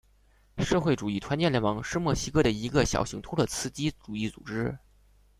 [0.57, 4.75] 社会主义团结联盟是墨西哥的一个小型托洛茨基主义组织。